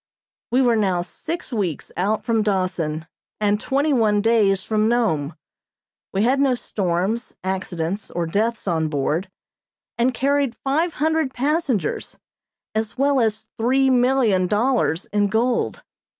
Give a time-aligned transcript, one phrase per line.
[0.49, 3.05] We were now six weeks out from Dawson
[3.39, 5.35] and twenty one days from Nome;
[6.11, 9.29] we had no storms, accidents or deaths on board,
[9.99, 12.17] and carried five hundred passengers,
[12.73, 15.83] as well as three million dollars in gold.